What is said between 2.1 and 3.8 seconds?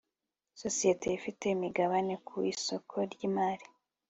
ku isoko ryimari